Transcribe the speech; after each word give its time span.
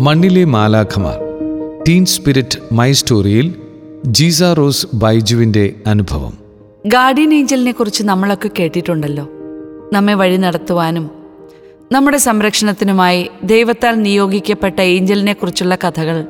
മണ്ണിലെ 0.00 0.44
മാലാഖമാർ. 0.44 1.18
Teen 1.88 2.06
spirit 2.06 2.74
my 2.74 2.92
സ്റ്റോറിയിൽ 2.92 3.54
ജീസ 4.06 4.42
റോസ് 4.42 4.86
ബൈജുവിന്റെ 4.94 5.74
അനുഭവം. 5.86 6.38
ഗാർഡിയൻ 6.86 7.34
ഏഞ്ചലിനെ 7.34 7.72
കുറിച്ച് 7.72 8.02
നമ്മളൊക്കെ 8.02 8.50
കേട്ടിട്ടുണ്ടല്ലോ. 8.58 9.28
നമ്മെ 9.92 10.14
വഴി 10.14 10.36
നടത്തുവാനും 10.36 11.10
നമ്മുടെ 11.92 12.16
സംരക്ഷണത്തിനുമായി 12.16 13.30
ദൈവത്താൽ 13.44 14.02
നിയോഗിക്കപ്പെട്ട 14.02 14.80
ഏഞ്ചലിനെ 14.80 15.32
കുറിച്ചുള്ള 15.32 15.74
കഥകൾ 15.74 16.24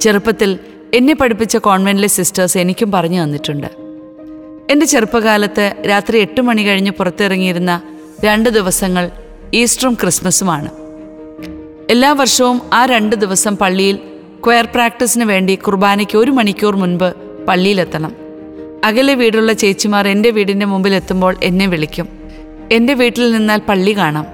ചെറുപ്പത്തിൽ 0.00 0.58
എന്നെ 0.94 1.14
പഠിപ്പിച്ച 1.14 1.56
കോൺവെന്റിലെ 1.56 2.08
സിസ്റ്റേഴ്സ് 2.08 2.58
എനിക്കും 2.58 2.92
പറഞ്ഞു 2.92 3.22
തന്നിട്ടുണ്ട്. 3.22 3.66
എന്റെ 4.70 4.86
ചെറുപ്പകാലത്ത് 4.86 5.74
രാത്രി 5.88 6.18
എട്ട് 6.18 6.40
മണി 6.40 6.62
കഴിഞ്ഞ് 6.62 6.90
പുറത്തിറങ്ങിയിരുന്ന 6.90 7.82
രണ്ട് 8.24 8.48
ദിവസങ്ങൾ 8.48 9.10
ഈസ്റ്ററും 9.54 9.94
ക്രിസ്മസുമാണ്. 9.94 10.85
എല്ലാ 11.90 12.12
വർഷവും 12.12 12.62
ആ 12.72 12.86
രണ്ട് 12.86 13.16
ദിവസം 13.16 13.56
പള്ളിയിൽ 13.56 13.96
ക്വയർ 14.44 14.68
പ്രാക്ടീസിന് 14.74 15.24
വേണ്ടി 15.24 15.54
കുർബാനയ്ക്ക് 15.54 16.18
ഒരു 16.18 16.30
മണിക്കൂർ 16.30 16.76
മുൻപ് 16.76 17.14
പള്ളിയിലെത്തണം. 17.48 18.12
അകലെ 18.84 19.14
വീടുള്ള 19.14 19.52
ചേച്ചിമാർ 19.52 20.08
എന്റെ 20.08 20.30
വീടിന്റെ 20.30 20.66
മുമ്പിൽ 20.66 20.94
എത്തുമ്പോൾ 20.94 21.36
എന്നെ 21.42 21.66
വിളിക്കും. 21.66 22.08
എന്റെ 22.72 22.94
വീട്ടിൽ 22.94 23.32
നിന്നാൽ 23.32 23.60
പള്ളി 23.68 23.96
കാണാം. 23.96 24.26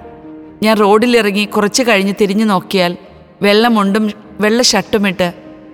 ഞാൻ 0.62 0.76
റോഡിലിറങ്ങി 0.76 1.44
കുറച്ച് 1.44 1.82
കഴിഞ്ഞ് 1.82 2.12
തിരിഞ്ഞു 2.20 2.44
നോക്കിയാൽ 2.44 2.96
വെള്ളമുണ്ടും 3.42 4.10
വെള്ള 4.40 4.62
ഷർട്ടുമിട്ട് 4.62 5.32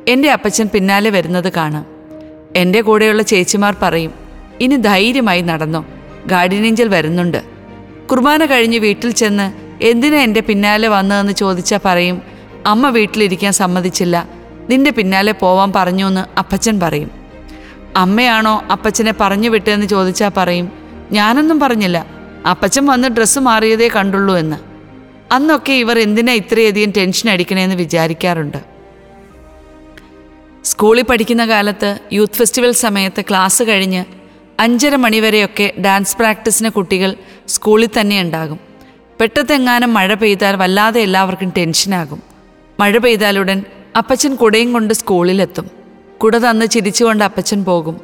എന്റെ 0.09 0.30
അപ്പച്ചൻ 0.30 0.69
പിന്നാലെ 0.74 1.10
വരുന്നത് 1.10 1.52
കാണാം. 1.52 1.87
എന്റെ 2.57 2.80
കൂടെയുള്ള 2.80 3.23
ചേച്ചിമാർ 3.23 3.77
പറയും 3.83 4.13
ഇനി 4.60 4.77
ധൈര്യമായി 4.77 5.41
നടന്നോ? 5.41 5.87
ഗാർഡിയൻ 6.27 6.66
ഏഞ്ചൽ 6.66 6.88
വരുന്നുണ്ട്. 6.88 7.43
കുർബാന 8.10 8.45
കഴിഞ്ഞ് 8.45 8.79
വീട്ടിൽ 8.79 9.10
ചെന്ന് 9.10 9.68
എന്തിനാ 9.82 10.16
എന്റെ 10.16 10.41
പിന്നാലെ 10.41 10.88
വന്നതെന്ന് 10.88 11.32
ചോദിച്ചാൽ 11.32 11.80
പറയും 11.84 12.23
അമ്മ 12.66 12.88
വീട്ടിലിരിക്കാൻ 12.88 13.52
സമ്മതിച്ചില്ല. 13.52 14.28
നിന്റെ 14.70 14.91
പിന്നാലെ 14.91 15.32
പോവാൻ 15.32 15.73
പറഞ്ഞു 15.77 16.06
എന്ന് 16.06 16.38
അപ്പച്ചൻ 16.38 16.80
പറയും. 16.80 17.10
അമ്മയാണോ 17.96 18.65
അപ്പച്ചനെ 18.73 19.15
പറഞ്ഞു 19.20 19.48
വിട്ടതെന്ന് 19.48 19.87
ചോദിച്ചാൽ 19.87 20.30
പറയും 20.37 20.73
ഞാനൊന്നും 21.12 21.60
പറഞ്ഞില്ല. 21.60 22.07
അപ്പച്ചൻ 22.51 22.87
വന്ന് 22.87 23.09
ഡ്രസ്സ് 23.09 23.38
മാറിയതേ 23.38 23.88
കണ്ടുള്ളൂ 23.88 24.37
എന്ന്. 24.37 24.57
അന്നൊക്കെ 25.32 25.73
ഇവർ 25.73 25.98
എന്തിനാ 25.98 26.32
ഇത്രയധികം 26.32 26.90
ടെൻഷൻ 26.90 27.30
അടിക്കണേന്ന് 27.30 27.76
വിചാരിക്കാറുണ്ട്. 27.76 28.59
സ്കൂളിൽ 30.65 31.02
പഠിക്കുന്ന 31.02 31.46
കാലത്ത് 31.46 31.98
യൂത്ത് 32.13 32.35
ഫെസ്റ്റിവൽ 32.35 32.73
സമയത്ത് 32.73 33.20
ക്ലാസ് 33.20 33.63
കഴിഞ്ഞ് 33.63 34.04
അഞ്ചര 34.60 34.96
മണിവരെയൊക്കെ 34.96 35.73
ഡാൻസ് 35.85 36.16
പ്രാക്ടീസിന് 36.16 36.68
കുട്ടികൾ 36.68 37.15
സ്കൂളിൽ 37.48 37.88
തന്നെ 38.01 38.20
ഉണ്ടാകും. 38.20 38.68
പെട്ടെത്തെങ്ങാനും 39.21 39.95
മഴ 39.95 40.15
പെയ്താൽ 40.15 40.57
വല്ലാതെ 40.57 41.01
എല്ലാവർക്കും 41.01 41.52
ടെൻഷനാകും. 41.57 42.23
മഴ 42.80 42.99
പെയ്താലുടൻ 42.99 43.65
അപ്പച്ചൻ 43.99 44.35
കുടയും 44.35 44.73
കൊണ്ട് 44.73 44.95
സ്കൂളിലെത്തും. 44.95 45.71
കുട 46.23 46.37
തന്ന് 46.37 46.66
ചിരിച്ചുകൊണ്ട് 46.66 47.25
അപ്പച്ചൻ 47.25 47.65
പോകും. 47.65 48.01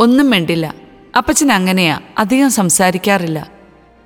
ഒന്നും 0.00 0.30
വേണ്ടില്ല 0.30 0.74
അപ്പച്ചൻ 1.16 1.52
അങ്ങനെയാ. 1.52 2.00
അധികം 2.18 2.50
സംസാരിക്കാറില്ല. 2.50 3.50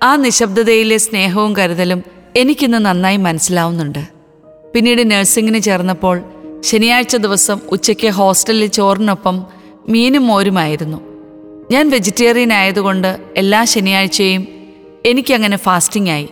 ആ 0.02 0.16
നിശബ്ദതയിലെ 0.16 0.96
സ്നേഹവും 0.96 1.56
കരുതലും 1.56 2.02
എനിക്കിന്ന് 2.36 2.78
നന്നായി 2.78 3.16
മനസ്സിലാവുന്നുണ്ട്. 3.16 4.06
പിന്നീട് 4.74 5.10
നഴ്സിംഗിന് 5.10 5.58
ചേർന്നപ്പോൾ 5.58 6.22
ശനിയാഴ്ച 6.60 7.16
ദിവസം 7.16 7.60
ഉച്ചയ്ക്ക് 7.68 8.08
ഹോസ്റ്റലിൽ 8.08 8.66
ചോറിനൊപ്പം 8.66 9.46
മീനും 9.88 10.26
മോരുമായിരുന്നു. 10.26 11.00
ഞാൻ 11.70 11.90
വെജിറ്റേറിയൻ 11.90 12.52
ആയതുകൊണ്ട് 12.52 13.20
എല്ലാ 13.36 13.64
ശനിയാഴ്ചയും 13.64 14.46
എനിക്കങ്ങനെ 15.06 15.56
ഫാസ്റ്റിംഗ് 15.56 16.10
ആയി. 16.10 16.28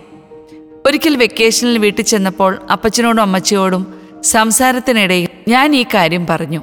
ഒരിക്കൽ 0.89 1.17
വെക്കേഷനിൽ 1.17 1.78
വീട്ടിൽ 1.78 2.03
ചെന്നപ്പോൾ 2.03 2.58
അപ്പച്ചനോടും 2.72 3.22
അമ്മച്ചിയോടും 3.22 4.00
സംസാരത്തിനിടയിൽ 4.22 5.28
ഞാൻ 5.48 5.77
ഈ 5.77 5.83
കാര്യം 5.83 6.27
പറഞ്ഞു. 6.27 6.62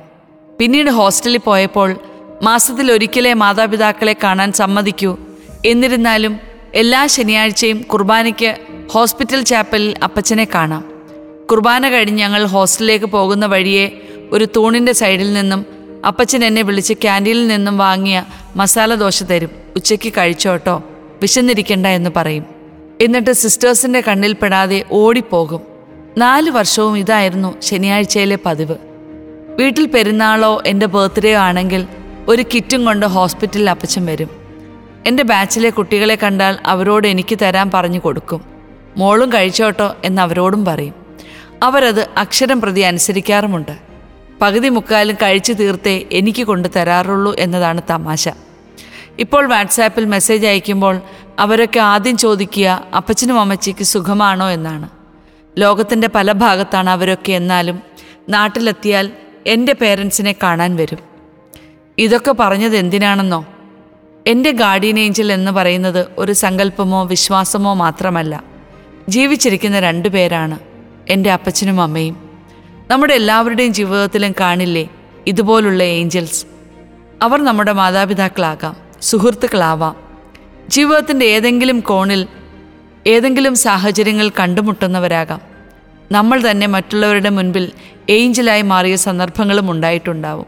പിന്നീട് 0.59 0.89
ഹോസ്റ്റലിൽ 0.89 1.37
പോയപ്പോൾ 1.37 1.95
മാസത്തിൽ 2.41 2.91
ഒരിക്കലേ 2.91 3.33
മാതാപിതാക്കളെ 3.33 4.15
കാണാൻ 4.23 4.51
സമ്മതിക്കൂ. 4.51 5.17
എന്നിരുന്നാലും 5.65 6.39
എല്ലാ 6.73 7.05
ശനിയാഴ്ചയും 7.05 7.81
കുർബാനയ്ക്ക് 7.81 8.57
ഹോസ്പിറ്റൽ 8.89 9.41
ചാപ്പലിൽ 9.41 9.95
അപ്പച്ചനെ 10.03 10.47
കാണാം. 10.53 10.83
കുർബാന 11.51 11.89
കഴിഞ്ഞ് 11.89 12.19
ഞങ്ങൾ 12.19 12.45
ഹോസ്റ്റലിലേക്ക് 12.45 13.05
പോകുന്ന 13.05 13.45
വഴിയെ 13.45 13.91
ഒരു 14.31 14.47
തൂണിന്റെ 14.55 14.91
സൈഡിൽ 14.91 15.33
നിന്നും 15.33 15.65
അപ്പച്ചൻ 16.07 16.45
എന്നെ 16.45 16.61
വിളിച്ച് 16.61 16.93
ക്യാന്റീനിൽ 16.93 17.47
നിന്നും 17.47 17.77
വാങ്ങിയ 17.77 18.23
മസാല 18.55 18.95
ദോശ 18.95 19.23
തരും. 19.23 19.49
ഉച്ചയ്ക്ക് 19.75 20.13
കഴിച്ചോട്ടോ? 20.17 20.83
വിശന്നിരിക്കണ്ട 21.21 21.85
എന്ന് 21.85 22.09
പറയും. 22.15 22.54
എന്നിട്ട് 23.01 23.31
സിസ്റ്റേഴ്സിന്റെ 23.31 24.01
കണ്ണിൽപ്പെടാതെ 24.01 24.85
ഓടിപ്പോകും. 24.91 25.61
നാല് 26.17 26.49
വർഷവും 26.49 26.97
ഇതായിരുന്നു 26.97 27.61
ശനിയാഴ്ചയിലെ 27.61 28.37
പതിവ്. 28.45 28.75
വീട്ടിൽ 29.59 29.85
പെരുന്നാളോ 29.85 30.63
എന്റെ 30.65 30.85
ബർത്ത്ഡേയോ 30.85 31.39
ആണെങ്കിൽ 31.39 31.87
ഒരു 32.27 32.41
കിറ്റും 32.41 32.85
കൊണ്ട് 32.85 33.05
ഹോസ്പിറ്റലിൽ 33.05 33.69
അപ്പച്ചൻ 33.69 34.05
വരും. 34.05 34.29
എന്റെ 35.07 35.23
ബാച്ചിലെ 35.23 35.69
കുട്ടികളെ 35.69 36.15
കണ്ടാൽ 36.15 36.57
അവരോട് 36.65 37.07
എനിക്ക് 37.07 37.37
തരാൻ 37.41 37.71
പറഞ്ഞു 37.73 37.99
കൊടുക്കും. 37.99 38.41
മോളും 38.97 39.33
കഴിച്ചോട്ടോ 39.33 39.95
എന്ന് 40.03 40.21
അവരോടും 40.21 40.65
പറയും. 40.65 40.93
അവരത് 41.63 42.09
അക്ഷരം 42.17 42.61
പ്രതി 42.61 42.81
അനുസരിക്കാറുമുണ്ട്. 42.81 43.77
പകുതി 44.41 44.69
മുക്കാലും 44.69 45.15
കഴിച്ചു 45.15 45.53
തീർത്തേ 45.53 46.03
എനിക്ക് 46.11 46.43
കൊണ്ടു 46.43 46.67
തരാറുള്ളൂ 46.67 47.35
എന്നതാണ് 47.39 47.81
തമാശ. 47.89 48.29
ഇപ്പോൾ 49.19 49.45
വാട്സാപ്പിൽ 49.45 50.05
മെസ്സേജ് 50.05 50.47
അയക്കുമ്പോൾ 50.47 51.01
അവരൊക്കെ 51.39 51.79
ആദ്യം 51.79 52.17
ചോദിക്കുക 52.17 52.83
അപ്പച്ചനും 52.95 53.39
അമ്മച്ചിക്ക് 53.39 53.83
സുഖമാണോ? 53.83 54.49
എന്നാണ്. 54.49 54.89
ലോകത്തിന്റെ 55.57 56.09
പല 56.15 56.31
ഭാഗത്താണ് 56.31 56.89
അവരൊക്കെ 56.89 57.31
എന്നാലും 57.31 57.79
നാട്ടിലെത്തിയാൽ 58.29 59.11
എന്റെ 59.47 59.73
പേരൻസിനെ 59.73 60.35
കാണാൻ 60.43 60.75
വരും. 60.75 60.97
ഇതൊക്കെ 61.97 62.35
പറഞ്ഞത് 62.39 62.77
എന്തിനാണെന്നോ? 62.77 63.45
എന്റെ 64.27 64.51
ഗാർഡിയൻ 64.51 64.99
ഏഞ്ചൽ 64.99 65.31
എന്ന് 65.31 65.51
പറയുന്നത് 65.51 66.07
ഒരു 66.17 66.31
സങ്കല്പമോ 66.31 67.05
വിശ്വാസമോ 67.05 67.73
മാത്രമല്ല. 67.73 68.43
ജീവിച്ചിരിക്കുന്ന 69.09 69.79
രണ്ടു 69.79 70.09
പേരാണ് 70.09 70.59
എന്റെ 71.09 71.31
അപ്പച്ചനും 71.31 71.81
അമ്മയും. 71.81 72.29
നമ്മുടെ 72.89 73.13
എല്ലാവരുടെയും 73.13 73.73
ജീവിതത്തിലും 73.73 74.33
കാണില്ലേ 74.39 74.89
ഇതുപോലുള്ള 75.27 75.83
ഏഞ്ചൽസ്. 75.83 76.45
അവർ 77.21 77.41
നമ്മുടെ 77.41 77.71
മാതാപിതാക്കളാകാം 77.71 78.75
സുഹൃത്തുക്കളാവാം. 79.01 80.04
ജീവിതത്തിന്റെ 80.69 81.25
ഏതെങ്കിലും 81.25 81.79
കോണിൽ 81.79 82.27
ഏതെങ്കിലും 83.07 83.55
സാഹചര്യങ്ങൾ 83.55 84.29
കണ്ടുമുട്ടുന്നവരാകാം. 84.29 85.41
നമ്മൾ 86.11 86.51
തന്നെ 86.51 86.67
മറ്റുള്ളവരുടെ 86.67 87.29
മുൻപിൽ 87.29 87.71
ഏഞ്ചലായി 88.09 88.61
മാറിയ 88.61 88.95
സന്ദർഭങ്ങളും 88.95 89.71
ഉണ്ടായിട്ടുണ്ടാവും. 89.71 90.45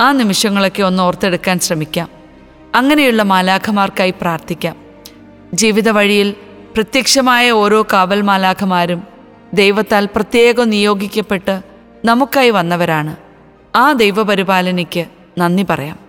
ആ 0.00 0.12
നിമിഷങ്ങളൊക്കെ 0.12 0.82
ഒന്ന് 0.82 1.02
ഓർത്തെടുക്കാൻ 1.02 1.60
ശ്രമിക്കാം. 1.60 2.08
അങ്ങനെയുള്ള 2.74 3.22
മാലാഖമാർക്കായി 3.22 4.10
പ്രാർത്ഥിക്കാം. 4.10 4.76
ജീവിത 5.54 5.88
വഴിയിൽ 5.88 6.34
പ്രത്യക്ഷമായ 6.74 7.50
ഓരോ 7.50 7.86
കാവൽ 7.92 8.22
മാലാഖമാരും 8.22 9.02
ദൈവത്താൽ 9.54 10.08
പ്രത്യേകം 10.16 10.70
നിയോഗിക്കപ്പെട്ട് 10.70 11.62
നമുക്കായി 12.04 12.50
വന്നവരാണ്. 12.50 13.16
ആ 13.76 13.92
ദൈവപരിപാലനയ്ക്ക് 13.92 15.04
നന്ദി 15.38 15.62
പറയാം. 15.62 16.07